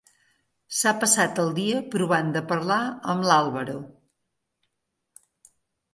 [0.77, 2.79] S'ha passat el dia provant de parlar
[3.15, 3.79] amb l'Álvaro.